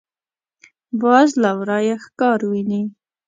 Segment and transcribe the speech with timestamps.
[1.01, 2.81] باز له ورايه ښکار ویني